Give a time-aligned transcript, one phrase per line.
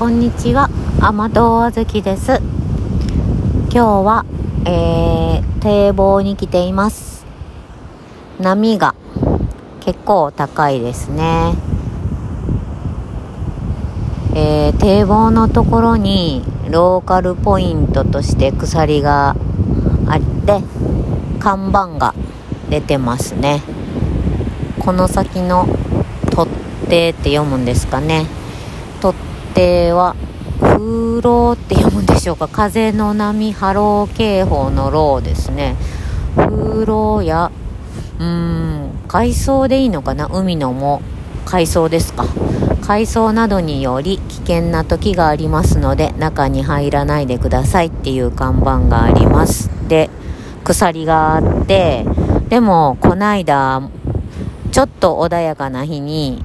[0.00, 0.70] こんにちは。
[0.98, 2.40] 甘党あずきです。
[3.70, 4.24] 今日は、
[4.64, 7.26] えー、堤防に来ています。
[8.40, 8.94] 波が
[9.80, 11.54] 結構高いですね。
[14.34, 19.36] えー、堤防のところにローカルポイントとして鎖が
[20.06, 20.62] あって
[21.40, 22.14] 看板が
[22.70, 23.60] 出てますね。
[24.78, 25.68] この先の
[26.30, 26.52] 取っ
[26.88, 28.24] 手って読むんですかね。
[29.02, 30.16] 取っ手は
[30.60, 32.48] 風浪って読むんでしょうか？
[32.48, 35.76] 風の波波浪警報の浪ですね。
[36.36, 37.50] 風浪や
[38.18, 40.26] うーん海藻でいいのかな？
[40.26, 41.02] 海のも
[41.44, 42.26] 海藻ですか。
[42.82, 49.70] 海藻などにより危険な時がありますので中に入らないでくださいっていう看板があります。
[49.88, 50.10] で
[50.64, 52.04] 鎖があって
[52.48, 53.82] でもこないだ
[54.72, 56.44] ちょっと穏やかな日に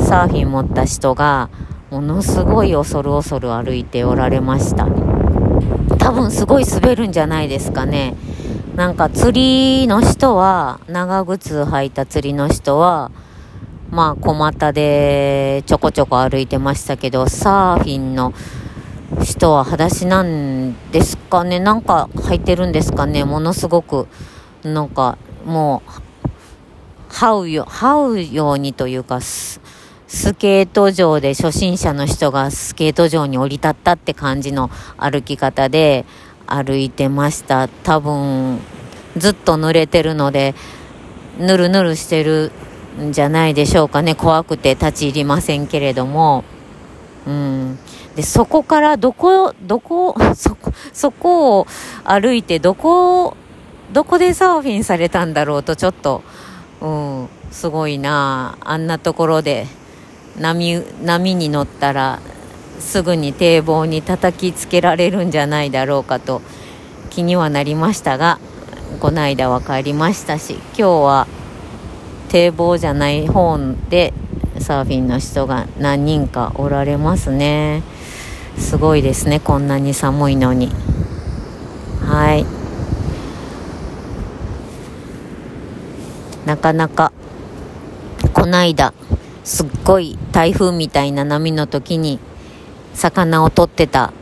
[0.00, 1.50] サーフィン持った人が
[1.90, 4.86] ものすごい恐る恐る歩いておられました。
[5.98, 8.16] 多分すごい滑るんじゃないですかね。
[8.74, 13.12] なんか釣りの人は長靴履いた釣りの人は
[13.90, 18.34] まあ小股でちょこちょこ歩いてましたけどサーフィンの
[19.22, 21.60] 人は裸足なんですかね。
[21.60, 23.24] なんか履いてるんですかね。
[23.24, 24.08] ものすごく
[24.64, 29.20] なんかもう這うよ這うようにというか
[30.08, 36.04] スケート場で初心者の人がスケート場に降り立ったって感じの歩き方で
[36.46, 37.68] 歩いてました。
[37.68, 38.60] 多分、
[39.16, 40.54] ずっと濡れてるので、
[41.38, 42.52] ぬるぬるしてる
[43.02, 44.14] んじゃないでしょうかね。
[44.14, 46.44] 怖くて立ち入りませんけれども。
[47.26, 47.78] うん。
[48.14, 51.66] で、そこからどこ、どこ、そこ、そこを
[52.04, 53.36] 歩いてどこ、
[53.92, 56.22] どこでサーフィンされたんだろうとちょっと、
[56.80, 59.66] うん、すごいなあんなところで
[60.38, 62.20] 波波に乗ったら
[62.78, 66.42] すぐに堤防に叩きつけられるんじゃないだろうかと
[67.10, 68.38] 気にはなりましたが
[69.00, 71.26] この間分かりましたし今日は
[72.28, 74.12] 堤防じゃない方で
[74.60, 77.82] サーフィンの人が何人かおられますね。
[78.58, 80.70] すごいですねこんなに寒いのに。
[82.00, 82.46] はい。
[86.46, 87.12] なかなか
[88.32, 88.92] こないだ。
[89.46, 92.18] すっごい台風みたいな波の時に
[92.94, 94.12] 魚を取ってた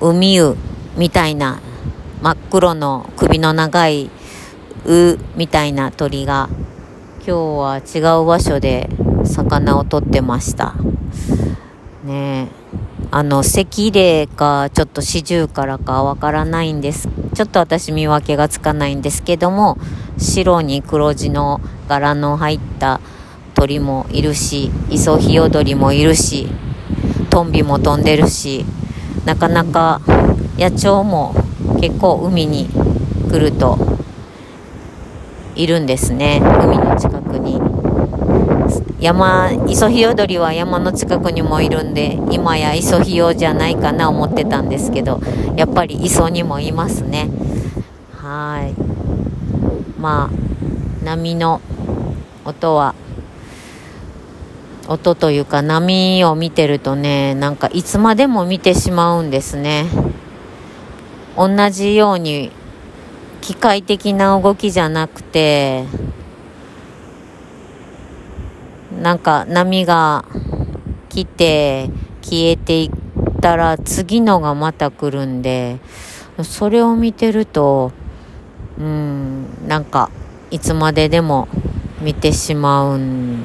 [0.00, 0.56] 海ウ
[0.96, 1.60] みたいな
[2.22, 4.10] 真っ黒の首の長い
[4.86, 6.48] ウみたいな鳥が
[7.18, 8.88] 今日は違う場所で
[9.26, 10.74] 魚を取ってました。
[12.02, 12.64] ねえ
[13.10, 17.10] あの赤霊かちょっと四十からかわからないんです。
[17.34, 19.76] ちょっと私見分けがつかないんですけども
[20.16, 23.02] 白に黒地の柄の入った
[23.64, 26.48] 鳥もいるしイソヒヨドリもいるし
[27.30, 28.66] トンビも飛んでるし
[29.24, 30.02] なかなか
[30.58, 31.34] 野鳥も
[31.80, 32.68] 結構海に
[33.30, 33.78] 来ると
[35.56, 36.42] いるんですね。
[36.42, 37.58] 海の近くに。
[39.00, 45.20] 山イソヒヨドリは山の近くにもいるんで今やイソヒヨじゃないかな思ってたんですけど
[45.56, 47.30] やっぱりイソにもいますね。
[48.12, 48.74] はい。
[49.98, 51.62] まあ波の
[52.44, 52.94] 音は
[54.88, 59.86] 音というか波を見てるとねなんかいつまでも見てしまうんですね。
[61.36, 62.52] 同じように
[63.40, 65.84] 機械的な動きじゃなくて
[69.02, 70.24] なんか波が
[71.08, 71.90] 来て
[72.22, 75.78] 消えていったら次のがまた来るんで
[76.42, 77.92] それを見てると
[78.78, 80.10] うんなんか
[80.50, 81.48] いつまででも
[82.00, 83.44] 見てしまうん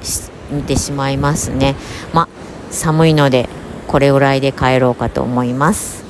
[0.00, 1.76] 見てしまいますね。
[2.12, 2.28] ま
[2.70, 3.48] 寒いので
[3.86, 6.07] これぐらいで帰ろうかと思います。